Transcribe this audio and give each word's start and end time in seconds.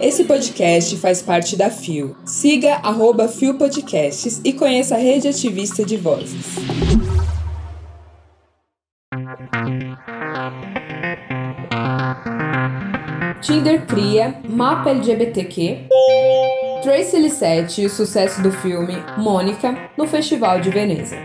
Esse 0.00 0.24
podcast 0.24 0.96
faz 0.96 1.22
parte 1.22 1.56
da 1.56 1.70
FIO. 1.70 2.16
Siga 2.24 2.74
arroba 2.82 3.28
FIO 3.28 3.54
Podcasts 3.54 4.40
e 4.44 4.52
conheça 4.52 4.96
a 4.96 4.98
rede 4.98 5.28
ativista 5.28 5.84
de 5.84 5.96
vozes. 5.96 6.56
Tinder 13.40 13.86
cria 13.86 14.40
mapa 14.48 14.90
LGBTQ. 14.90 15.88
Tracy 16.82 17.16
Lissette 17.18 17.82
e 17.82 17.86
o 17.86 17.90
sucesso 17.90 18.42
do 18.42 18.50
filme 18.50 18.96
Mônica 19.16 19.76
no 19.96 20.06
Festival 20.06 20.60
de 20.60 20.68
Veneza. 20.70 21.16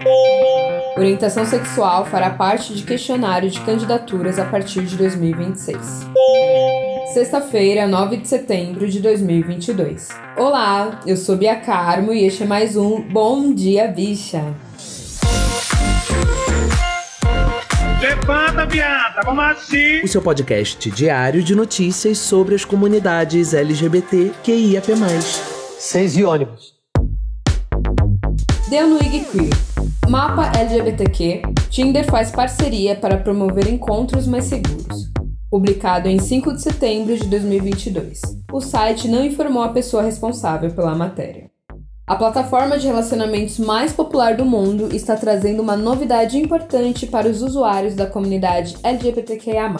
Orientação 0.96 1.46
sexual 1.46 2.05
fará 2.05 2.30
parte 2.30 2.76
de 2.76 2.84
questionário 2.84 3.50
de 3.50 3.60
candidaturas 3.62 4.38
a 4.38 4.46
partir 4.46 4.84
de 4.84 4.96
2026. 4.96 6.16
Sexta-feira, 7.14 7.88
9 7.88 8.18
de 8.18 8.28
setembro 8.28 8.88
de 8.88 9.00
2022. 9.00 10.10
Olá, 10.36 11.02
eu 11.06 11.15
sou 11.15 11.38
Bia 11.38 11.56
Carmo 11.56 12.14
e 12.14 12.25
este 12.25 12.43
é 12.43 12.46
mais 12.46 12.75
um 12.75 13.02
Bom 13.02 13.54
Dia 13.54 13.88
Bicha. 13.88 14.54
Levanta, 18.01 18.65
viada, 18.65 19.21
vamos 19.24 19.43
assim. 19.46 20.01
O 20.04 20.07
seu 20.07 20.21
podcast 20.21 20.92
diário 20.92 21.42
de 21.42 21.56
notícias 21.56 22.18
sobre 22.18 22.56
as 22.56 22.65
comunidades 22.65 23.54
LGBT 23.54 24.32
QIAP+. 24.43 24.87
Seis 25.79 26.18
e 26.18 26.24
ônibus. 26.24 26.76
Deu 28.70 28.87
no 28.87 28.98
IG 28.98 29.26
Queer. 29.32 29.54
Mapa 30.10 30.51
LGBTQ. 30.57 31.42
Tinder 31.70 32.06
faz 32.06 32.31
parceria 32.31 32.95
para 32.95 33.17
promover 33.17 33.67
encontros 33.67 34.28
mais 34.28 34.45
seguros. 34.45 35.06
Publicado 35.50 36.09
em 36.09 36.19
5 36.19 36.56
de 36.56 36.61
setembro 36.61 37.16
de 37.16 37.25
2022. 37.25 38.19
O 38.52 38.59
site 38.59 39.08
não 39.08 39.23
informou 39.23 39.64
a 39.64 39.70
pessoa 39.70 40.03
responsável 40.03 40.72
pela 40.72 40.94
matéria. 40.94 41.50
A 42.06 42.17
plataforma 42.17 42.78
de 42.78 42.86
relacionamentos 42.86 43.58
mais 43.58 43.94
popular 43.94 44.36
do 44.36 44.44
mundo 44.44 44.94
está 44.94 45.16
trazendo 45.16 45.62
uma 45.62 45.78
novidade 45.78 46.38
importante 46.38 47.08
para 47.08 47.30
os 47.30 47.42
usuários 47.42 47.95
da 47.95 48.06
comunidade 48.06 48.75
LGBTQIA, 48.84 49.73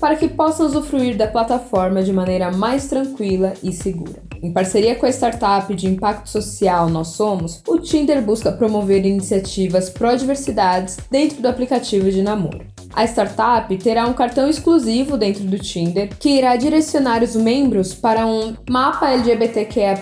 para 0.00 0.16
que 0.16 0.26
possam 0.26 0.66
usufruir 0.66 1.16
da 1.16 1.28
plataforma 1.28 2.02
de 2.02 2.12
maneira 2.12 2.50
mais 2.50 2.88
tranquila 2.88 3.54
e 3.62 3.72
segura. 3.72 4.20
Em 4.42 4.52
parceria 4.52 4.96
com 4.96 5.06
a 5.06 5.10
startup 5.10 5.72
de 5.76 5.86
impacto 5.86 6.28
social 6.28 6.90
Nós 6.90 7.08
Somos, 7.08 7.62
o 7.68 7.78
Tinder 7.78 8.20
busca 8.20 8.50
promover 8.50 9.06
iniciativas 9.06 9.88
pró-diversidades 9.88 10.98
dentro 11.08 11.40
do 11.40 11.46
aplicativo 11.46 12.10
de 12.10 12.20
namoro. 12.20 12.73
A 12.96 13.04
startup 13.04 13.76
terá 13.78 14.06
um 14.06 14.12
cartão 14.12 14.48
exclusivo 14.48 15.16
dentro 15.16 15.42
do 15.44 15.58
Tinder 15.58 16.10
que 16.16 16.28
irá 16.28 16.54
direcionar 16.54 17.24
os 17.24 17.34
membros 17.34 17.92
para 17.92 18.24
um 18.24 18.54
mapa 18.70 19.10
LGBTQIA+, 19.10 19.96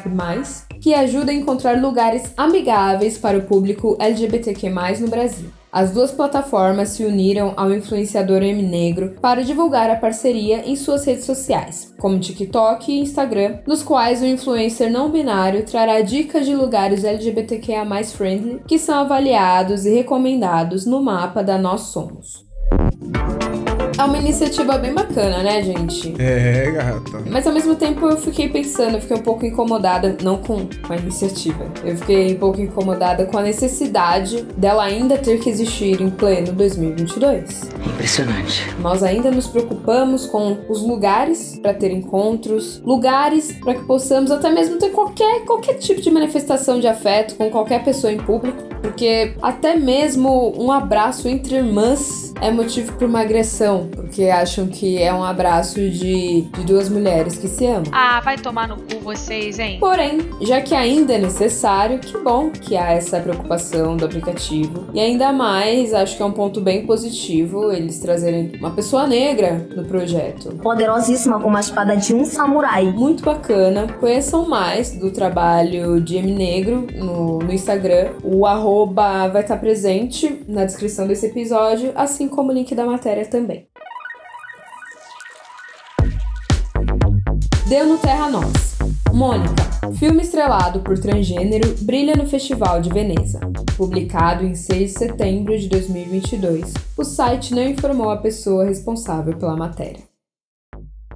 que 0.79 0.93
ajuda 0.93 1.33
a 1.33 1.35
encontrar 1.35 1.81
lugares 1.81 2.35
amigáveis 2.37 3.17
para 3.17 3.39
o 3.39 3.43
público 3.43 3.97
LGBTQ+, 3.99 4.69
no 5.01 5.09
Brasil. 5.09 5.51
As 5.73 5.91
duas 5.91 6.13
plataformas 6.13 6.91
se 6.91 7.03
uniram 7.03 7.55
ao 7.57 7.73
influenciador 7.73 8.43
M 8.43 8.63
Negro 8.63 9.17
para 9.23 9.43
divulgar 9.43 9.89
a 9.89 9.97
parceria 9.97 10.69
em 10.69 10.77
suas 10.77 11.07
redes 11.07 11.25
sociais, 11.25 11.95
como 11.99 12.21
TikTok 12.21 12.93
e 12.93 13.01
Instagram, 13.01 13.61
nos 13.67 13.83
quais 13.83 14.21
o 14.21 14.27
influencer 14.27 14.93
não 14.93 15.11
binário 15.11 15.65
trará 15.65 16.03
dicas 16.03 16.45
de 16.45 16.55
lugares 16.55 17.05
LGBTQIA+ 17.05 17.87
friendly 18.05 18.61
que 18.69 18.79
são 18.79 18.97
avaliados 18.97 19.87
e 19.87 19.95
recomendados 19.95 20.85
no 20.85 21.03
mapa 21.03 21.43
da 21.43 21.57
Nós 21.57 21.81
Somos. 21.85 22.52
É 24.03 24.05
uma 24.05 24.19
iniciativa 24.19 24.79
bem 24.79 24.93
bacana, 24.93 25.45
né, 25.45 25.63
gente? 25.63 26.13
É, 26.19 26.73
gata. 26.73 27.23
Mas 27.31 27.47
ao 27.47 27.53
mesmo 27.53 27.77
tempo 27.77 28.05
eu 28.07 28.17
fiquei 28.17 28.49
pensando, 28.49 28.97
eu 28.97 29.01
fiquei 29.01 29.17
um 29.17 29.23
pouco 29.23 29.47
incomodada, 29.47 30.17
não 30.23 30.39
com, 30.39 30.67
com 30.67 30.93
a 30.93 30.97
iniciativa, 30.97 31.65
eu 31.85 31.97
fiquei 31.97 32.35
um 32.35 32.39
pouco 32.39 32.61
incomodada 32.61 33.27
com 33.27 33.39
a 33.39 33.43
necessidade 33.43 34.43
dela 34.57 34.83
ainda 34.83 35.17
ter 35.19 35.39
que 35.39 35.49
existir 35.49 36.01
em 36.01 36.11
pleno 36.11 36.53
2022. 36.53 37.61
Impressionante. 37.87 38.75
Nós 38.81 39.05
ainda 39.05 39.31
nos 39.31 39.47
preocupamos 39.47 40.27
com 40.27 40.59
os 40.69 40.83
lugares 40.83 41.61
para 41.63 41.73
ter 41.73 41.93
encontros, 41.93 42.83
lugares 42.85 43.53
para 43.53 43.75
que 43.75 43.85
possamos 43.85 44.33
até 44.33 44.51
mesmo 44.51 44.79
ter 44.79 44.91
qualquer, 44.91 45.45
qualquer 45.45 45.75
tipo 45.75 46.01
de 46.01 46.11
manifestação 46.11 46.81
de 46.81 46.89
afeto 46.89 47.37
com 47.37 47.49
qualquer 47.51 47.85
pessoa 47.85 48.13
em 48.13 48.19
público, 48.19 48.65
porque 48.81 49.35
até 49.41 49.77
mesmo 49.77 50.53
um 50.61 50.73
abraço 50.73 51.29
entre 51.29 51.55
irmãs 51.55 52.32
é 52.43 52.51
motivo 52.51 52.93
para 52.95 53.07
uma 53.07 53.21
agressão, 53.21 53.89
porque 53.95 54.25
acham 54.25 54.67
que 54.67 55.01
é 55.01 55.15
um 55.15 55.23
abraço 55.23 55.77
de, 55.77 56.43
de 56.43 56.65
duas 56.65 56.89
mulheres 56.89 57.39
que 57.39 57.47
se 57.47 57.65
amam. 57.67 57.85
Ah, 57.93 58.21
vai 58.21 58.37
tomar 58.37 58.67
no 58.67 58.77
cu 58.77 58.99
vocês, 59.01 59.61
hein? 59.61 59.79
Porém, 59.79 60.19
já 60.41 60.61
que 60.61 60.75
ainda 60.75 61.15
é 61.15 61.19
necessário, 61.19 62.01
que 62.01 62.19
bom 62.19 62.51
que 62.51 62.77
há 62.77 62.93
essa 62.93 63.21
preocupação 63.21 63.97
do 63.97 64.05
aplicativo. 64.05 64.87
E 64.93 64.99
ainda 64.99 65.33
mais, 65.33 65.95
acho 65.95 66.17
que 66.17 66.23
é 66.23 66.27
um 66.27 66.33
ponto 66.33 66.61
bem 66.61 66.85
positivo 66.85 67.71
eles 67.71 68.01
trazerem 68.01 68.53
uma 68.59 68.73
pessoa 68.73 69.07
negra 69.07 69.69
no 69.77 69.85
projeto. 69.85 70.57
Poderosíssima 70.57 71.39
como 71.39 71.57
a 71.57 71.61
espada 71.61 71.97
de 71.97 72.13
um 72.13 72.25
samurai. 72.25 72.91
Muito 72.91 73.23
bacana. 73.23 73.87
Conheçam 74.01 74.49
mais 74.49 74.91
do 74.91 75.13
trabalho 75.13 76.01
de 76.01 76.17
M 76.17 76.33
Negro 76.33 76.89
no, 76.93 77.39
no 77.39 77.53
Instagram. 77.53 78.11
O 78.25 78.47
arroba 78.47 79.29
vai 79.29 79.43
estar 79.43 79.59
presente 79.59 80.43
na 80.49 80.65
descrição 80.65 81.07
desse 81.07 81.27
episódio, 81.27 81.93
assim 81.95 82.32
como 82.33 82.53
link 82.53 82.75
da 82.75 82.85
matéria 82.85 83.27
também. 83.27 83.67
Deu 87.69 87.87
no 87.87 87.97
Terra 87.99 88.29
Nós. 88.29 88.77
Mônica, 89.15 89.63
filme 89.99 90.23
estrelado 90.23 90.81
por 90.81 90.99
transgênero, 90.99 91.75
brilha 91.83 92.15
no 92.17 92.27
Festival 92.27 92.81
de 92.81 92.91
Veneza. 92.91 93.41
Publicado 93.77 94.45
em 94.45 94.55
6 94.55 94.93
de 94.93 94.99
setembro 94.99 95.59
de 95.59 95.69
2022, 95.69 96.75
o 96.97 97.05
site 97.05 97.55
não 97.55 97.63
informou 97.63 98.11
a 98.11 98.17
pessoa 98.17 98.65
responsável 98.65 99.37
pela 99.37 99.57
matéria. 99.57 100.12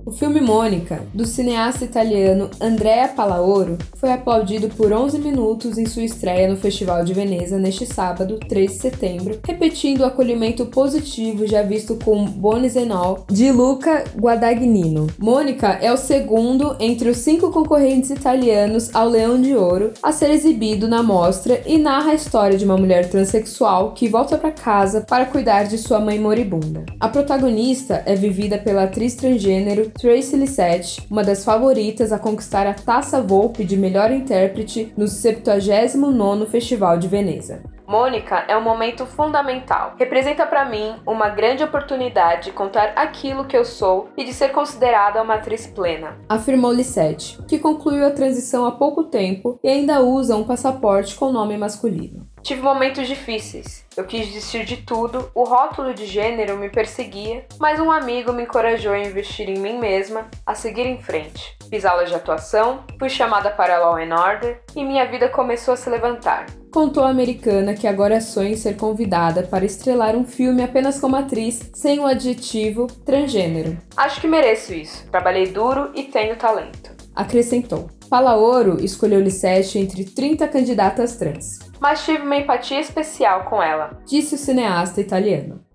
O 0.06 0.12
filme 0.12 0.40
Mônica, 0.40 1.00
do 1.12 1.26
cineasta 1.26 1.84
italiano 1.84 2.48
Andrea 2.60 3.08
Palaoro, 3.08 3.76
foi 3.96 4.12
aplaudido 4.12 4.68
por 4.68 4.92
11 4.92 5.18
minutos 5.18 5.76
em 5.76 5.84
sua 5.84 6.04
estreia 6.04 6.48
no 6.48 6.56
Festival 6.56 7.04
de 7.04 7.12
Veneza 7.12 7.58
neste 7.58 7.84
sábado, 7.84 8.38
3 8.48 8.70
de 8.70 8.78
setembro, 8.78 9.40
repetindo 9.44 10.02
o 10.02 10.04
acolhimento 10.04 10.64
positivo 10.66 11.44
já 11.44 11.62
visto 11.62 11.98
com 12.04 12.24
Bonis 12.24 12.76
Enol, 12.76 13.24
de 13.28 13.50
Luca 13.50 14.04
Guadagnino. 14.16 15.08
Mônica 15.18 15.76
é 15.82 15.92
o 15.92 15.96
segundo 15.96 16.76
entre 16.78 17.10
os 17.10 17.16
cinco 17.16 17.50
concorrentes 17.50 18.10
italianos 18.10 18.94
ao 18.94 19.08
Leão 19.08 19.42
de 19.42 19.56
Ouro 19.56 19.90
a 20.00 20.12
ser 20.12 20.30
exibido 20.30 20.86
na 20.86 21.02
mostra 21.02 21.60
e 21.66 21.78
narra 21.78 22.12
a 22.12 22.14
história 22.14 22.56
de 22.56 22.64
uma 22.64 22.76
mulher 22.76 23.10
transexual 23.10 23.90
que 23.92 24.08
volta 24.08 24.38
para 24.38 24.52
casa 24.52 25.00
para 25.00 25.26
cuidar 25.26 25.64
de 25.64 25.76
sua 25.76 25.98
mãe 25.98 26.20
moribunda. 26.20 26.86
A 27.00 27.08
protagonista 27.08 28.04
é 28.06 28.14
vivida 28.14 28.56
pela 28.56 28.84
atriz 28.84 29.16
transgênero 29.16 29.95
Tracy 29.98 30.36
Lissette, 30.36 31.06
uma 31.10 31.24
das 31.24 31.42
favoritas 31.42 32.12
a 32.12 32.18
conquistar 32.18 32.66
a 32.66 32.74
Taça 32.74 33.22
Volpe 33.22 33.64
de 33.64 33.78
melhor 33.78 34.10
intérprete 34.10 34.92
no 34.94 35.06
79º 35.06 36.46
Festival 36.46 36.98
de 36.98 37.08
Veneza. 37.08 37.62
Mônica 37.86 38.44
é 38.48 38.56
um 38.56 38.62
momento 38.62 39.06
fundamental. 39.06 39.94
Representa 39.96 40.44
para 40.44 40.64
mim 40.64 40.96
uma 41.06 41.28
grande 41.28 41.62
oportunidade 41.62 42.46
de 42.46 42.52
contar 42.52 42.92
aquilo 42.96 43.46
que 43.46 43.56
eu 43.56 43.64
sou 43.64 44.08
e 44.16 44.24
de 44.24 44.34
ser 44.34 44.50
considerada 44.50 45.22
uma 45.22 45.34
atriz 45.34 45.66
plena, 45.66 46.18
afirmou 46.28 46.72
Lissette, 46.72 47.38
que 47.46 47.58
concluiu 47.58 48.06
a 48.06 48.10
transição 48.10 48.66
há 48.66 48.72
pouco 48.72 49.04
tempo 49.04 49.58
e 49.62 49.68
ainda 49.68 50.02
usa 50.02 50.36
um 50.36 50.44
passaporte 50.44 51.14
com 51.14 51.32
nome 51.32 51.56
masculino. 51.56 52.25
Tive 52.46 52.62
momentos 52.62 53.08
difíceis. 53.08 53.84
Eu 53.96 54.04
quis 54.04 54.24
desistir 54.28 54.64
de 54.64 54.76
tudo, 54.76 55.32
o 55.34 55.42
rótulo 55.42 55.92
de 55.92 56.06
gênero 56.06 56.56
me 56.56 56.70
perseguia, 56.70 57.44
mas 57.58 57.80
um 57.80 57.90
amigo 57.90 58.32
me 58.32 58.44
encorajou 58.44 58.92
a 58.92 59.00
investir 59.00 59.48
em 59.48 59.58
mim 59.58 59.80
mesma, 59.80 60.28
a 60.46 60.54
seguir 60.54 60.86
em 60.86 61.02
frente. 61.02 61.58
Fiz 61.68 61.84
aulas 61.84 62.08
de 62.08 62.14
atuação, 62.14 62.84
fui 63.00 63.08
chamada 63.08 63.50
para 63.50 63.80
Law 63.80 63.96
and 63.96 64.14
Order 64.14 64.62
e 64.76 64.84
minha 64.84 65.04
vida 65.06 65.28
começou 65.28 65.74
a 65.74 65.76
se 65.76 65.90
levantar. 65.90 66.46
Contou 66.72 67.02
a 67.02 67.10
americana 67.10 67.74
que 67.74 67.88
agora 67.88 68.20
sonha 68.20 68.50
em 68.50 68.56
ser 68.56 68.76
convidada 68.76 69.42
para 69.42 69.64
estrelar 69.64 70.14
um 70.14 70.24
filme 70.24 70.62
apenas 70.62 71.00
como 71.00 71.16
atriz, 71.16 71.68
sem 71.74 71.98
o 71.98 72.06
adjetivo 72.06 72.86
transgênero. 73.04 73.76
Acho 73.96 74.20
que 74.20 74.28
mereço 74.28 74.72
isso. 74.72 75.04
Trabalhei 75.10 75.48
duro 75.48 75.90
e 75.96 76.04
tenho 76.04 76.36
talento. 76.36 76.95
Acrescentou. 77.16 77.88
Palaoro 78.08 78.80
escolheu 78.84 79.20
Lissette 79.20 79.78
entre 79.78 80.04
30 80.04 80.46
candidatas 80.46 81.16
trans, 81.16 81.58
mas 81.80 82.04
tive 82.04 82.22
uma 82.22 82.36
empatia 82.36 82.78
especial 82.78 83.46
com 83.46 83.60
ela, 83.60 83.98
disse 84.06 84.36
o 84.36 84.38
cineasta 84.38 85.00
italiano. 85.00 85.65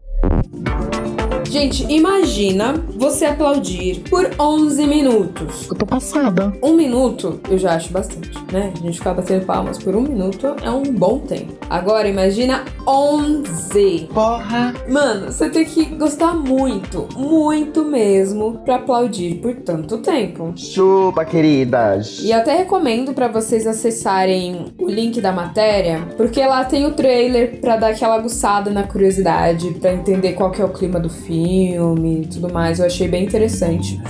Gente, 1.52 1.86
imagina 1.92 2.76
você 2.96 3.26
aplaudir 3.26 4.04
por 4.10 4.32
11 4.40 4.88
minutos. 4.88 5.68
Eu 5.70 5.76
tô 5.76 5.86
passada. 5.86 6.54
Um 6.64 6.74
minuto 6.74 7.42
eu 7.50 7.58
já 7.58 7.76
acho 7.76 7.92
bastante, 7.92 8.32
né? 8.54 8.72
A 8.74 8.78
gente 8.80 9.00
ficar 9.00 9.14
batendo 9.14 9.46
palmas 9.46 9.78
por 9.78 9.94
um 9.94 10.02
minuto 10.02 10.56
é 10.64 10.72
um 10.72 10.84
bom 10.84 11.20
tempo. 11.20 11.52
Agora 11.70 12.08
imagina 12.08 12.64
11. 12.88 14.08
Porra. 14.14 14.74
Mano, 14.88 15.30
você 15.30 15.50
tem 15.50 15.66
que 15.66 15.84
gostar 15.88 16.34
muito, 16.34 17.10
muito 17.18 17.84
mesmo 17.84 18.62
pra 18.64 18.76
aplaudir 18.76 19.36
por 19.42 19.54
tanto 19.56 19.98
tempo. 19.98 20.54
Chupa, 20.56 21.26
queridas. 21.26 22.22
E 22.24 22.32
até 22.32 22.56
recomendo 22.56 23.14
pra 23.14 23.28
vocês 23.28 23.68
acessarem 23.68 24.68
o 24.80 24.90
link 24.90 25.20
da 25.20 25.34
matéria, 25.34 26.08
porque 26.16 26.40
lá 26.46 26.64
tem 26.64 26.86
o 26.86 26.94
trailer 26.94 27.60
pra 27.60 27.76
dar 27.76 27.90
aquela 27.90 28.16
aguçada 28.16 28.70
na 28.72 28.84
curiosidade, 28.84 29.70
pra 29.82 29.94
entender 29.94 30.32
qual 30.32 30.50
que 30.50 30.62
é 30.62 30.66
o 30.66 30.70
clima 30.70 30.98
do 30.98 31.10
filme 31.10 31.41
e 31.46 32.28
tudo 32.28 32.52
mais. 32.52 32.80
Eu 32.80 32.86
achei 32.86 33.08
bem 33.08 33.24
interessante. 33.24 34.02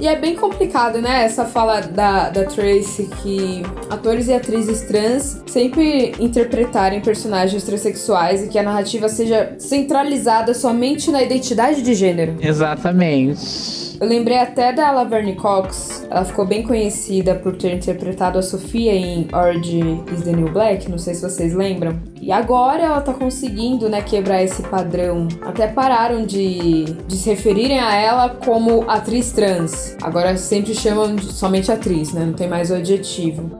E 0.00 0.06
é 0.06 0.16
bem 0.16 0.34
complicado, 0.34 1.00
né? 1.00 1.24
Essa 1.24 1.44
fala 1.44 1.80
da, 1.80 2.30
da 2.30 2.44
Tracy 2.44 3.08
que 3.22 3.62
atores 3.88 4.28
e 4.28 4.32
atrizes 4.32 4.82
trans 4.82 5.42
sempre 5.46 6.12
interpretarem 6.18 7.00
personagens 7.00 7.62
transexuais 7.64 8.44
e 8.44 8.48
que 8.48 8.58
a 8.58 8.62
narrativa 8.62 9.08
seja 9.08 9.54
centralizada 9.58 10.54
somente 10.54 11.10
na 11.10 11.22
identidade 11.22 11.82
de 11.82 11.94
gênero. 11.94 12.36
Exatamente. 12.40 13.89
Eu 14.00 14.08
lembrei 14.08 14.38
até 14.38 14.72
da 14.72 14.90
Laverne 14.90 15.36
Cox. 15.36 16.06
Ela 16.10 16.24
ficou 16.24 16.46
bem 16.46 16.62
conhecida 16.62 17.34
por 17.34 17.54
ter 17.54 17.74
interpretado 17.74 18.38
a 18.38 18.42
Sofia 18.42 18.94
em 18.94 19.28
Orange 19.30 20.02
is 20.10 20.22
the 20.22 20.32
New 20.32 20.50
Black. 20.50 20.90
Não 20.90 20.96
sei 20.96 21.12
se 21.12 21.20
vocês 21.20 21.52
lembram. 21.52 22.00
E 22.18 22.32
agora 22.32 22.82
ela 22.82 23.00
tá 23.02 23.12
conseguindo, 23.12 23.90
né, 23.90 24.00
quebrar 24.00 24.42
esse 24.42 24.62
padrão. 24.62 25.28
Até 25.42 25.66
pararam 25.68 26.24
de, 26.24 26.84
de 27.06 27.16
se 27.16 27.28
referirem 27.28 27.78
a 27.78 27.94
ela 27.94 28.30
como 28.30 28.90
atriz 28.90 29.32
trans. 29.32 29.94
Agora 30.00 30.34
sempre 30.38 30.74
chamam 30.74 31.18
somente 31.18 31.70
atriz, 31.70 32.14
né? 32.14 32.24
Não 32.24 32.32
tem 32.32 32.48
mais 32.48 32.70
o 32.70 32.76
adjetivo. 32.76 33.50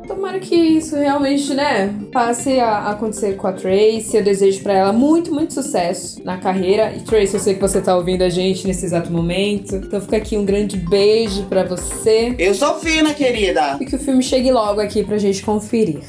Que 0.40 0.56
isso 0.56 0.96
realmente, 0.96 1.54
né, 1.54 1.94
passe 2.12 2.58
a 2.58 2.90
acontecer 2.90 3.36
com 3.36 3.46
a 3.46 3.52
Tracy. 3.52 4.16
Eu 4.16 4.24
desejo 4.24 4.62
pra 4.62 4.72
ela 4.72 4.92
muito, 4.92 5.32
muito 5.32 5.54
sucesso 5.54 6.20
na 6.24 6.38
carreira. 6.38 6.92
E 6.96 7.00
Tracy, 7.00 7.34
eu 7.34 7.40
sei 7.40 7.54
que 7.54 7.60
você 7.60 7.80
tá 7.80 7.96
ouvindo 7.96 8.22
a 8.22 8.28
gente 8.28 8.66
nesse 8.66 8.84
exato 8.84 9.12
momento. 9.12 9.76
Então 9.76 10.00
fica 10.00 10.16
aqui 10.16 10.36
um 10.36 10.44
grande 10.44 10.76
beijo 10.76 11.44
pra 11.44 11.62
você. 11.62 12.34
Eu 12.38 12.54
sou 12.54 12.74
fina, 12.80 13.14
querida. 13.14 13.78
E 13.80 13.84
que 13.84 13.94
o 13.94 13.98
filme 13.98 14.22
chegue 14.22 14.50
logo 14.50 14.80
aqui 14.80 15.04
pra 15.04 15.18
gente 15.18 15.42
conferir. 15.42 16.02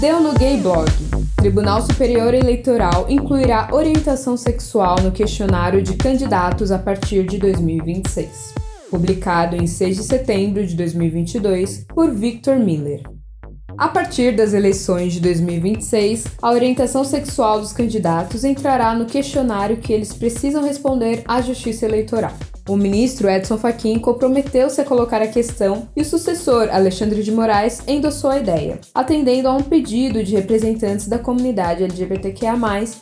Deu 0.00 0.20
no 0.20 0.32
Gay 0.34 0.56
Blog. 0.58 0.90
Tribunal 1.36 1.82
Superior 1.82 2.32
Eleitoral 2.32 3.06
incluirá 3.08 3.68
orientação 3.72 4.36
sexual 4.36 4.96
no 5.02 5.12
questionário 5.12 5.82
de 5.82 5.94
candidatos 5.96 6.72
a 6.72 6.78
partir 6.78 7.24
de 7.24 7.36
2026. 7.38 8.63
Publicado 8.94 9.56
em 9.56 9.66
6 9.66 9.96
de 9.96 10.02
setembro 10.04 10.64
de 10.64 10.76
2022 10.76 11.84
por 11.92 12.14
Victor 12.14 12.60
Miller. 12.60 13.02
A 13.76 13.88
partir 13.88 14.36
das 14.36 14.54
eleições 14.54 15.14
de 15.14 15.20
2026, 15.20 16.26
a 16.40 16.52
orientação 16.52 17.02
sexual 17.02 17.58
dos 17.58 17.72
candidatos 17.72 18.44
entrará 18.44 18.94
no 18.94 19.04
questionário 19.04 19.78
que 19.78 19.92
eles 19.92 20.14
precisam 20.14 20.62
responder 20.62 21.24
à 21.26 21.42
Justiça 21.42 21.86
Eleitoral. 21.86 22.34
O 22.66 22.76
ministro 22.76 23.28
Edson 23.28 23.58
Fachin 23.58 23.98
comprometeu-se 23.98 24.80
a 24.80 24.84
colocar 24.86 25.20
a 25.20 25.26
questão 25.26 25.86
e 25.94 26.00
o 26.00 26.04
sucessor, 26.04 26.70
Alexandre 26.72 27.22
de 27.22 27.30
Moraes, 27.30 27.82
endossou 27.86 28.30
a 28.30 28.38
ideia, 28.38 28.80
atendendo 28.94 29.48
a 29.48 29.52
um 29.52 29.62
pedido 29.62 30.24
de 30.24 30.34
representantes 30.34 31.06
da 31.06 31.18
comunidade 31.18 31.84
LGBTQIA+, 31.84 32.54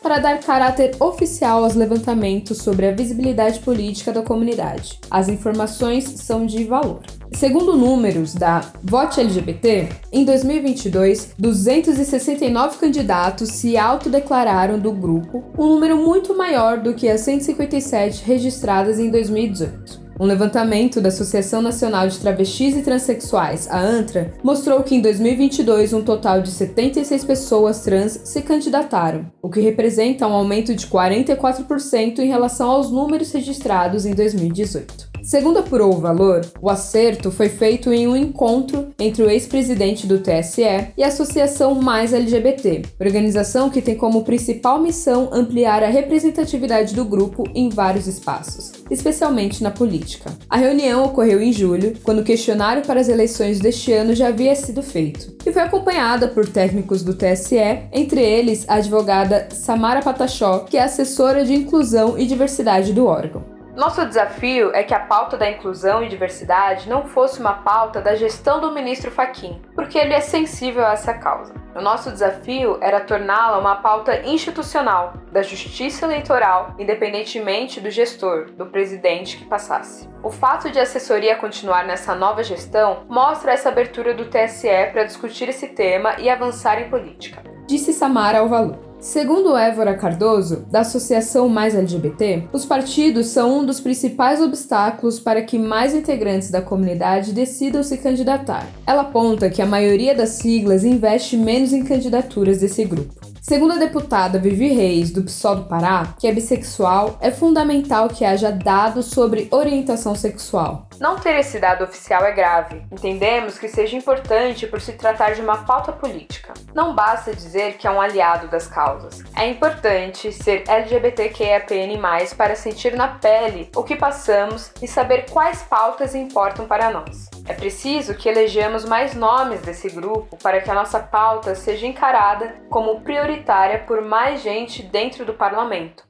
para 0.03 0.19
dar 0.19 0.41
caráter 0.41 0.97
oficial 0.99 1.63
aos 1.63 1.77
levantamentos 1.77 2.59
sobre 2.59 2.89
a 2.89 2.93
visibilidade 2.93 3.61
política 3.61 4.13
da 4.13 4.23
comunidade. 4.23 4.99
As 5.09 5.29
informações 5.29 6.07
são 6.07 6.45
de 6.45 6.65
valor. 6.65 7.03
Segundo 7.35 7.77
números 7.77 8.35
da 8.35 8.61
Vote 8.83 9.21
LGBT, 9.21 9.89
em 10.13 10.25
2022, 10.25 11.35
269 11.39 12.79
candidatos 12.79 13.49
se 13.51 13.77
autodeclararam 13.77 14.79
do 14.79 14.93
grupo, 14.93 15.43
um 15.59 15.67
número 15.67 15.97
muito 15.97 16.37
maior 16.37 16.81
do 16.81 16.95
que 16.95 17.09
as 17.09 17.23
157 17.23 18.23
registradas 18.25 18.99
em 18.99 19.11
2018. 19.11 20.03
Um 20.21 20.27
levantamento 20.27 21.01
da 21.01 21.09
Associação 21.09 21.61
Nacional 21.61 22.07
de 22.07 22.19
Travestis 22.19 22.77
e 22.77 22.83
Transsexuais, 22.83 23.67
a 23.69 23.81
ANTRA, 23.81 24.35
mostrou 24.45 24.83
que 24.83 24.95
em 24.95 25.01
2022 25.01 25.93
um 25.93 26.03
total 26.03 26.43
de 26.43 26.51
76 26.51 27.25
pessoas 27.25 27.83
trans 27.83 28.21
se 28.23 28.43
candidataram, 28.43 29.27
o 29.43 29.51
que 29.51 29.61
representa 29.61 30.29
um 30.29 30.33
aumento 30.33 30.75
de 30.75 30.87
44% 30.87 32.21
em 32.21 32.29
relação 32.29 32.71
aos 32.71 32.91
números 32.91 33.33
registrados 33.33 34.07
em 34.07 34.15
2018. 34.15 35.12
Segundo 35.23 35.61
apurou 35.61 35.95
o 35.95 36.01
valor, 36.01 36.41
o 36.61 36.69
acerto 36.69 37.31
foi 37.31 37.49
feito 37.49 37.93
em 37.93 38.09
um 38.09 38.17
encontro 38.17 38.89
entre 38.99 39.23
o 39.23 39.31
ex-presidente 39.31 40.05
do 40.05 40.19
TSE 40.19 40.63
e 40.97 41.03
a 41.05 41.07
Associação 41.07 41.77
Mais 41.77 42.13
LGBT, 42.13 42.83
organização 43.01 43.71
que 43.71 43.81
tem 43.81 43.95
como 43.95 44.25
principal 44.25 44.81
missão 44.81 45.31
ampliar 45.33 45.85
a 45.85 45.89
representatividade 45.89 46.93
do 46.95 47.05
grupo 47.05 47.45
em 47.55 47.69
vários 47.69 48.09
espaços, 48.09 48.73
especialmente 48.91 49.63
na 49.63 49.71
política. 49.71 50.33
A 50.51 50.57
reunião 50.57 51.05
ocorreu 51.05 51.41
em 51.41 51.53
julho, 51.53 51.95
quando 52.03 52.19
o 52.19 52.25
questionário 52.25 52.83
para 52.85 53.01
as 53.01 53.09
eleições 53.09 53.61
deste 53.61 53.93
ano 53.93 54.15
já 54.15 54.29
havia 54.29 54.57
sido 54.57 54.83
feito, 54.83 55.37
e 55.47 55.53
foi 55.53 55.63
acompanhada 55.63 56.27
por 56.27 56.49
técnicos 56.49 57.03
do 57.03 57.15
TSE, 57.15 57.57
entre 57.93 58.21
eles 58.21 58.65
a 58.69 58.75
advogada 58.75 59.49
Samara 59.53 60.03
Patachó, 60.03 60.61
que 60.61 60.77
é 60.77 60.83
assessora 60.83 61.45
de 61.45 61.55
inclusão 61.55 62.19
e 62.19 62.27
diversidade 62.27 62.93
do 62.93 63.07
órgão. 63.07 63.52
Nosso 63.75 64.05
desafio 64.05 64.71
é 64.75 64.83
que 64.83 64.93
a 64.93 65.01
pauta 65.01 65.35
da 65.39 65.51
inclusão 65.51 66.03
e 66.03 66.09
diversidade 66.09 66.91
não 66.91 67.07
fosse 67.07 67.41
uma 67.41 67.55
pauta 67.55 68.03
da 68.03 68.15
gestão 68.15 68.61
do 68.61 68.71
ministro 68.71 69.11
Faquim, 69.11 69.63
porque 69.75 69.97
ele 69.97 70.13
é 70.13 70.21
sensível 70.21 70.85
a 70.85 70.93
essa 70.93 71.15
causa. 71.15 71.55
O 71.75 71.81
nosso 71.81 72.11
desafio 72.11 72.77
era 72.83 73.01
torná-la 73.01 73.59
uma 73.59 73.77
pauta 73.77 74.27
institucional, 74.27 75.15
da 75.33 75.41
justiça 75.43 76.05
eleitoral, 76.05 76.75
independentemente 76.79 77.81
do 77.81 77.91
gestor, 77.91 78.51
do 78.53 78.67
presidente 78.67 79.39
que 79.39 79.47
passasse. 79.47 80.07
O 80.23 80.31
fato 80.31 80.71
de 80.71 80.79
a 80.79 80.83
assessoria 80.83 81.37
continuar 81.37 81.87
nessa 81.87 82.15
nova 82.15 82.43
gestão 82.43 83.05
mostra 83.09 83.53
essa 83.53 83.71
abertura 83.71 84.13
do 84.13 84.27
TSE 84.27 84.91
para 84.93 85.05
discutir 85.05 85.49
esse 85.49 85.69
tema 85.69 86.17
e 86.19 86.29
avançar 86.29 86.79
em 86.79 86.91
política, 86.91 87.43
disse 87.67 87.95
Samara 87.95 88.41
ao 88.41 88.49
Valor. 88.51 88.92
Segundo 89.03 89.57
Évora 89.57 89.97
Cardoso, 89.97 90.65
da 90.71 90.83
Associação 90.83 91.49
Mais 91.49 91.75
LGBT, 91.75 92.45
os 92.53 92.65
partidos 92.65 93.27
são 93.27 93.59
um 93.59 93.67
dos 93.67 93.81
principais 93.81 94.41
obstáculos 94.41 95.19
para 95.19 95.43
que 95.43 95.59
mais 95.59 95.93
integrantes 95.93 96.53
da 96.53 96.63
comunidade 96.63 97.33
decidam 97.33 97.83
se 97.83 97.99
candidatar. 97.99 98.65
Ela 98.87 99.03
aponta 99.03 99.51
que 99.51 99.61
a 99.61 99.67
maioria 99.67 100.15
das 100.15 100.29
siglas 100.31 100.85
investe 100.85 101.37
menos 101.37 101.73
em 101.73 101.83
candidaturas 101.83 102.61
desse 102.61 102.85
grupo. 102.85 103.32
Segundo 103.43 103.73
a 103.73 103.77
deputada 103.77 104.39
Vivi 104.39 104.69
Reis, 104.69 105.11
do 105.11 105.25
PSOL 105.25 105.57
do 105.57 105.65
Pará, 105.65 106.15
que 106.17 106.29
é 106.29 106.33
bissexual, 106.33 107.19
é 107.21 107.33
fundamental 107.33 108.09
que 108.09 108.25
haja 108.25 108.53
dados 108.53 109.07
sobre 109.07 109.49
orientação 109.51 110.15
sexual. 110.15 110.87
Não 111.01 111.19
ter 111.19 111.35
esse 111.35 111.59
dado 111.59 111.83
oficial 111.83 112.25
é 112.25 112.31
grave. 112.31 112.87
Entendemos 112.93 113.59
que 113.59 113.67
seja 113.67 113.97
importante 113.97 114.69
por 114.69 114.81
se 114.81 114.93
tratar 114.93 115.35
de 115.35 115.41
uma 115.41 115.65
pauta 115.65 115.91
política. 115.91 116.55
Não 116.73 116.95
basta 116.95 117.35
dizer 117.35 117.79
que 117.79 117.89
é 117.89 117.91
um 117.91 118.01
aliado 118.01 118.47
das 118.47 118.69
causas. 118.69 119.25
É 119.37 119.49
importante 119.49 120.31
ser 120.31 120.63
LGBTQIAPN+, 120.69 121.99
para 122.37 122.55
sentir 122.55 122.95
na 122.95 123.09
pele 123.09 123.69
o 123.75 123.83
que 123.83 123.97
passamos 123.97 124.71
e 124.81 124.87
saber 124.87 125.29
quais 125.29 125.65
pautas 125.65 126.15
importam 126.15 126.69
para 126.69 126.93
nós. 126.93 127.29
É 127.47 127.55
preciso 127.55 128.15
que 128.15 128.29
elejamos 128.29 128.85
mais 128.85 129.15
nomes 129.15 129.61
desse 129.63 129.89
grupo 129.89 130.37
para 130.37 130.61
que 130.61 130.71
a 130.71 130.75
nossa 130.75 131.01
pauta 131.01 131.55
seja 131.55 131.87
encarada 131.87 132.55
como 132.71 133.01
prioritária 133.01 133.81
por 133.81 134.01
mais 134.01 134.43
gente 134.43 134.83
dentro 134.83 135.25
do 135.25 135.35
parlamento. 135.35 136.05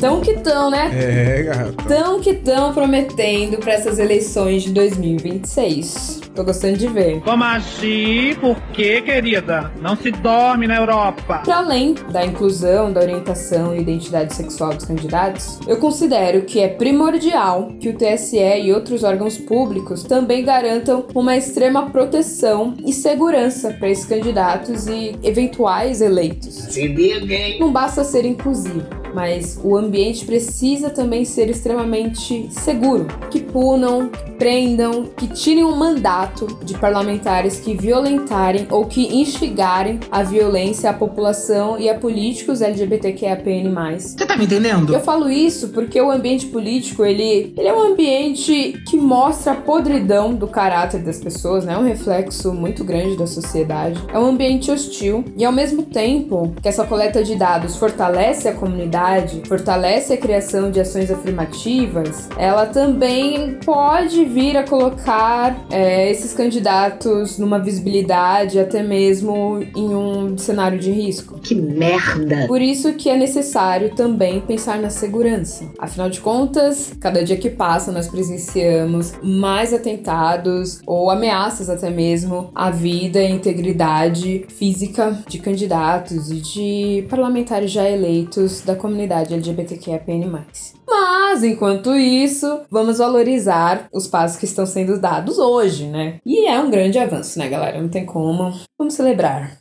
Tão 0.00 0.20
que 0.20 0.34
tão, 0.34 0.70
né? 0.70 0.90
É, 0.92 1.42
garota. 1.42 1.84
Tão 1.84 2.20
que 2.20 2.34
tão 2.34 2.72
prometendo 2.72 3.58
para 3.58 3.72
essas 3.72 3.98
eleições 3.98 4.62
de 4.62 4.72
2026. 4.72 6.20
Tô 6.38 6.44
gostando 6.44 6.78
de 6.78 6.86
ver. 6.86 7.20
Como 7.22 7.42
assim? 7.42 8.36
Por 8.40 8.56
quê, 8.72 9.02
querida? 9.02 9.72
Não 9.80 9.96
se 9.96 10.12
dorme 10.12 10.68
na 10.68 10.76
Europa. 10.76 11.42
Para 11.44 11.56
além 11.56 11.96
da 12.12 12.24
inclusão, 12.24 12.92
da 12.92 13.00
orientação 13.00 13.74
e 13.74 13.80
identidade 13.80 14.32
sexual 14.32 14.72
dos 14.72 14.84
candidatos, 14.84 15.58
eu 15.66 15.78
considero 15.78 16.42
que 16.42 16.60
é 16.60 16.68
primordial 16.68 17.72
que 17.80 17.88
o 17.88 17.92
TSE 17.92 18.36
e 18.38 18.72
outros 18.72 19.02
órgãos 19.02 19.36
públicos 19.36 20.04
também 20.04 20.44
garantam 20.44 21.06
uma 21.12 21.36
extrema 21.36 21.90
proteção 21.90 22.76
e 22.86 22.92
segurança 22.92 23.72
para 23.72 23.90
esses 23.90 24.04
candidatos 24.04 24.86
e 24.86 25.18
eventuais 25.24 26.00
eleitos. 26.00 26.54
Se 26.54 26.86
liga, 26.86 27.58
Não 27.58 27.72
basta 27.72 28.04
ser 28.04 28.24
inclusivo, 28.24 28.86
mas 29.14 29.58
o 29.62 29.76
ambiente 29.76 30.24
precisa 30.24 30.90
também 30.90 31.24
ser 31.24 31.48
extremamente 31.48 32.48
seguro, 32.50 33.06
que 33.30 33.40
punam, 33.40 34.10
prendam, 34.38 35.04
que 35.16 35.26
tirem 35.26 35.64
um 35.64 35.76
mandato 35.76 36.46
de 36.62 36.74
parlamentares 36.78 37.58
que 37.58 37.76
violentarem 37.76 38.66
ou 38.70 38.86
que 38.86 39.16
instigarem 39.16 39.98
a 40.10 40.22
violência 40.22 40.90
à 40.90 40.92
população 40.92 41.78
e 41.78 41.90
a 41.90 41.94
políticos 41.94 42.62
LGBTQIAPN+. 42.62 43.98
Você 43.98 44.26
tá 44.26 44.36
me 44.36 44.44
entendendo? 44.44 44.94
Eu 44.94 45.00
falo 45.00 45.28
isso 45.28 45.68
porque 45.68 46.00
o 46.00 46.10
ambiente 46.10 46.46
político, 46.46 47.04
ele, 47.04 47.52
ele 47.56 47.68
é 47.68 47.74
um 47.74 47.92
ambiente 47.92 48.80
que 48.88 48.96
mostra 48.96 49.52
a 49.52 49.56
podridão 49.56 50.34
do 50.34 50.46
caráter 50.46 51.02
das 51.02 51.18
pessoas, 51.18 51.64
né? 51.64 51.74
É 51.74 51.78
um 51.78 51.84
reflexo 51.84 52.52
muito 52.52 52.84
grande 52.84 53.16
da 53.16 53.26
sociedade. 53.26 54.00
É 54.12 54.18
um 54.18 54.26
ambiente 54.26 54.70
hostil 54.70 55.24
e 55.36 55.44
ao 55.44 55.52
mesmo 55.52 55.82
tempo 55.82 56.54
que 56.62 56.68
essa 56.68 56.84
coleta 56.84 57.24
de 57.24 57.34
dados 57.34 57.76
fortalece 57.76 58.48
a 58.48 58.52
comunidade, 58.52 59.42
fortalece 59.46 60.12
a 60.12 60.16
criação 60.16 60.70
de 60.70 60.80
ações 60.80 61.10
afirmativas, 61.10 62.28
ela 62.36 62.66
também 62.66 63.58
pode 63.64 64.24
vir 64.28 64.56
a 64.56 64.62
colocar 64.62 65.66
é, 65.70 66.10
esses 66.10 66.32
candidatos 66.32 67.38
numa 67.38 67.58
visibilidade, 67.58 68.58
até 68.58 68.82
mesmo 68.82 69.60
em 69.74 69.94
um 69.94 70.36
cenário 70.36 70.78
de 70.78 70.90
risco. 70.90 71.38
Que 71.40 71.54
merda! 71.54 72.46
Por 72.46 72.60
isso 72.60 72.92
que 72.92 73.08
é 73.08 73.16
necessário 73.16 73.94
também 73.94 74.40
pensar 74.40 74.78
na 74.78 74.90
segurança. 74.90 75.64
Afinal 75.78 76.10
de 76.10 76.20
contas, 76.20 76.92
cada 77.00 77.24
dia 77.24 77.36
que 77.36 77.50
passa 77.50 77.90
nós 77.90 78.08
presenciamos 78.08 79.14
mais 79.22 79.72
atentados 79.72 80.80
ou 80.86 81.10
ameaças 81.10 81.68
até 81.70 81.90
mesmo 81.90 82.50
à 82.54 82.70
vida 82.70 83.20
e 83.20 83.30
integridade 83.30 84.46
física 84.48 85.18
de 85.26 85.38
candidatos 85.38 86.30
e 86.30 86.36
de 86.36 87.06
parlamentares 87.08 87.70
já 87.70 87.88
eleitos 87.88 88.60
da 88.60 88.76
comunidade 88.76 89.34
LGBTQIAPN+. 89.34 90.77
Mas, 90.88 91.44
enquanto 91.44 91.94
isso, 91.94 92.62
vamos 92.70 92.96
valorizar 92.96 93.88
os 93.92 94.06
passos 94.06 94.38
que 94.38 94.46
estão 94.46 94.64
sendo 94.64 94.98
dados 94.98 95.38
hoje, 95.38 95.86
né? 95.86 96.18
E 96.24 96.46
é 96.46 96.58
um 96.58 96.70
grande 96.70 96.98
avanço, 96.98 97.38
né, 97.38 97.48
galera? 97.48 97.80
Não 97.80 97.88
tem 97.88 98.06
como. 98.06 98.58
Vamos 98.78 98.94
celebrar. 98.94 99.58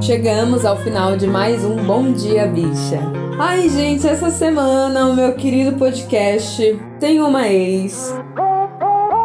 Chegamos 0.00 0.64
ao 0.64 0.78
final 0.78 1.16
de 1.16 1.26
mais 1.26 1.64
um 1.64 1.76
Bom 1.84 2.12
Dia 2.12 2.46
Bicha. 2.46 3.00
Ai, 3.38 3.68
gente, 3.68 4.08
essa 4.08 4.30
semana 4.30 5.08
o 5.08 5.14
meu 5.14 5.34
querido 5.34 5.76
podcast 5.76 6.80
tem 6.98 7.20
uma 7.20 7.48
ex. 7.48 8.14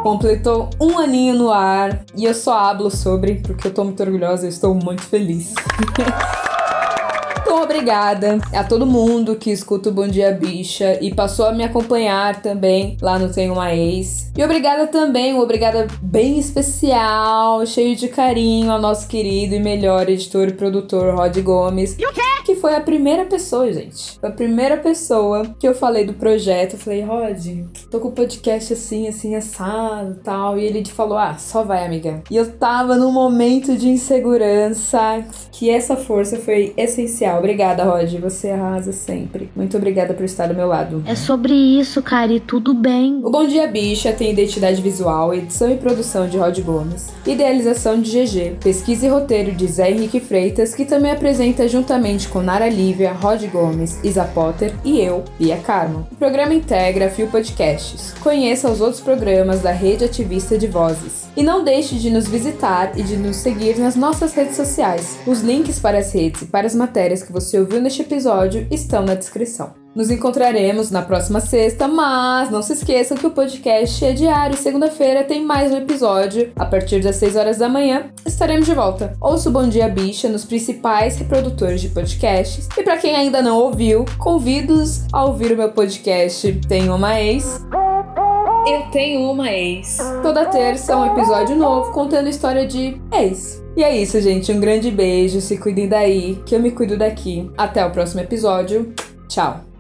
Completou 0.04 0.70
um 0.82 0.98
aninho 0.98 1.36
no 1.36 1.52
ar 1.52 2.04
e 2.16 2.26
eu 2.26 2.34
só 2.34 2.58
hablo 2.58 2.92
sobre 2.92 3.36
porque 3.36 3.68
eu 3.68 3.74
tô 3.74 3.86
muito 3.86 4.02
orgulhosa 4.04 4.46
e 4.46 4.50
estou 4.50 4.76
muito 4.76 5.04
feliz. 5.04 5.54
Então, 7.52 7.64
obrigada 7.64 8.40
a 8.54 8.64
todo 8.64 8.86
mundo 8.86 9.36
que 9.36 9.52
escuta 9.52 9.90
o 9.90 9.92
Bom 9.92 10.08
Dia 10.08 10.32
Bicha 10.32 10.98
e 11.02 11.14
passou 11.14 11.48
a 11.48 11.52
me 11.52 11.66
acompanhar 11.66 12.42
também 12.42 12.96
lá 13.02 13.20
no 13.20 13.30
Tem 13.30 13.52
Uma 13.52 13.76
Ex. 13.76 14.32
E 14.38 14.42
obrigada 14.42 14.88
também, 14.88 15.34
uma 15.34 15.44
obrigada 15.44 15.86
bem 16.02 16.40
especial, 16.40 17.66
cheio 17.66 17.94
de 17.98 18.08
carinho 18.08 18.72
ao 18.72 18.80
nosso 18.80 19.06
querido 19.06 19.54
e 19.54 19.60
melhor 19.60 20.08
editor 20.08 20.48
e 20.48 20.54
produtor 20.54 21.14
Rod 21.14 21.38
Gomes. 21.40 21.98
E 22.00 22.06
o 22.06 22.14
quê? 22.14 22.22
Que 22.46 22.56
foi 22.56 22.74
a 22.74 22.80
primeira 22.82 23.26
pessoa, 23.26 23.72
gente. 23.72 24.18
Foi 24.20 24.30
a 24.30 24.32
primeira 24.32 24.78
pessoa 24.78 25.54
que 25.60 25.68
eu 25.68 25.76
falei 25.76 26.06
do 26.06 26.14
projeto. 26.14 26.74
Eu 26.74 26.80
falei, 26.80 27.02
Rod, 27.02 27.46
tô 27.92 28.00
com 28.00 28.08
o 28.08 28.12
podcast 28.14 28.74
assim, 28.74 29.08
assim, 29.08 29.36
assado 29.36 30.20
tal. 30.24 30.58
E 30.58 30.66
ele 30.66 30.84
falou, 30.86 31.18
ah, 31.18 31.38
só 31.38 31.64
vai, 31.64 31.86
amiga. 31.86 32.24
E 32.32 32.36
eu 32.38 32.50
tava 32.54 32.96
num 32.96 33.12
momento 33.12 33.78
de 33.78 33.90
insegurança 33.90 35.24
que 35.52 35.70
essa 35.70 35.96
força 35.96 36.38
foi 36.38 36.74
essencial. 36.78 37.41
Obrigada, 37.42 37.84
Rod. 37.84 38.14
Você 38.20 38.52
arrasa 38.52 38.92
sempre. 38.92 39.50
Muito 39.56 39.76
obrigada 39.76 40.14
por 40.14 40.24
estar 40.24 40.46
do 40.46 40.54
meu 40.54 40.68
lado. 40.68 41.04
É 41.08 41.16
sobre 41.16 41.54
isso, 41.54 42.00
cara, 42.04 42.32
e 42.32 42.40
tudo 42.40 42.72
bem. 42.72 43.20
O 43.24 43.32
Bom 43.32 43.48
Dia 43.48 43.66
Bicha 43.66 44.14
tem 44.14 44.32
identidade 44.32 44.80
visual, 44.80 45.34
edição 45.34 45.72
e 45.72 45.76
produção 45.76 46.28
de 46.28 46.38
Rod 46.38 46.60
Gomes, 46.60 47.10
idealização 47.26 48.00
de 48.00 48.12
GG, 48.12 48.58
pesquisa 48.64 49.08
e 49.08 49.10
roteiro 49.10 49.54
de 49.54 49.68
Zé 49.68 49.90
Henrique 49.90 50.20
Freitas, 50.20 50.76
que 50.76 50.86
também 50.86 51.12
apresenta 51.12 51.68
juntamente 51.68 52.28
com 52.30 52.44
Nara 52.44 52.70
Lívia, 52.70 53.12
Rod 53.12 53.44
Gomes, 53.48 54.00
Isa 54.04 54.24
Potter 54.24 54.72
e 54.86 55.02
eu, 55.02 55.24
Bia 55.40 55.58
Carmo. 55.58 56.08
O 56.12 56.16
programa 56.16 56.54
integra 56.54 57.10
Fio 57.10 57.28
Podcasts. 57.28 58.14
Conheça 58.22 58.70
os 58.70 58.82
outros 58.82 59.02
programas 59.02 59.62
da 59.62 59.72
Rede 59.72 60.06
Ativista 60.06 60.60
de 60.60 60.68
Vozes. 60.68 61.28
E 61.36 61.42
não 61.42 61.64
deixe 61.64 61.96
de 61.96 62.10
nos 62.10 62.28
visitar 62.28 62.92
e 62.96 63.02
de 63.02 63.16
nos 63.18 63.38
seguir 63.38 63.80
nas 63.80 63.96
nossas 63.96 64.34
redes 64.34 64.56
sociais. 64.56 65.18
Os 65.26 65.42
links 65.42 65.80
para 65.80 65.98
as 65.98 66.12
redes 66.12 66.42
e 66.42 66.46
para 66.46 66.68
as 66.68 66.76
matérias 66.76 67.24
que 67.24 67.31
você 67.32 67.60
ouviu 67.60 67.82
neste 67.82 68.02
episódio 68.02 68.68
estão 68.70 69.04
na 69.04 69.16
descrição. 69.16 69.74
Nos 69.94 70.10
encontraremos 70.10 70.90
na 70.90 71.02
próxima 71.02 71.42
sexta, 71.42 71.86
mas 71.86 72.50
não 72.50 72.62
se 72.62 72.74
esqueçam 72.74 73.18
que 73.18 73.28
o 73.28 73.32
podcast 73.32 74.06
é 74.06 74.14
diário. 74.14 74.56
Segunda-feira 74.56 75.24
tem 75.24 75.44
mais 75.44 75.72
um 75.72 75.78
episódio. 75.78 76.52
A 76.56 76.66
partir 76.66 77.02
das 77.02 77.18
6 77.18 77.36
horas 77.36 77.58
da 77.58 77.68
manhã, 77.68 78.10
estaremos 78.26 78.66
de 78.66 78.74
volta. 78.74 79.18
Ouça 79.20 79.50
o 79.50 79.52
Bom 79.52 79.68
Dia 79.68 79.90
Bicha 79.90 80.30
nos 80.30 80.46
principais 80.46 81.18
reprodutores 81.18 81.82
de 81.82 81.90
podcasts. 81.90 82.70
E 82.78 82.84
para 82.84 82.98
quem 82.98 83.16
ainda 83.16 83.42
não 83.42 83.58
ouviu, 83.58 84.06
convido-os 84.18 85.02
a 85.12 85.26
ouvir 85.26 85.52
o 85.52 85.58
meu 85.58 85.72
podcast 85.74 86.54
Tem 86.70 86.90
Uma 86.90 87.20
Ex. 87.20 87.60
Eu 88.66 88.84
tenho 88.92 89.32
uma 89.32 89.52
ex. 89.52 89.98
Toda 90.22 90.46
terça 90.46 90.96
um 90.96 91.06
episódio 91.06 91.56
novo 91.56 91.92
contando 91.92 92.30
história 92.30 92.66
de 92.66 93.02
ex. 93.12 93.64
E 93.76 93.84
é 93.84 93.98
isso, 93.98 94.22
gente. 94.22 94.52
Um 94.52 94.60
grande 94.60 94.92
beijo. 94.92 95.42
Se 95.42 95.58
cuidem 95.58 95.88
daí, 95.88 96.42
que 96.46 96.56
eu 96.56 96.60
me 96.60 96.72
cuido 96.72 96.98
daqui. 96.98 97.50
Até 97.58 97.84
o 97.86 97.90
próximo 97.90 98.22
episódio. 98.22 98.94
Tchau. 99.28 99.71